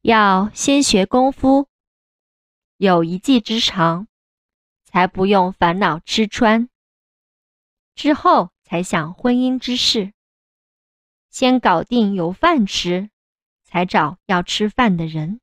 [0.00, 1.68] 要先学功夫。
[2.76, 4.06] 有一技之长
[4.84, 6.68] 才不用烦恼吃穿。
[7.94, 10.12] 之后才想婚姻之事。
[11.30, 13.10] 先搞定有饭吃
[13.64, 15.40] 才找要吃饭的人。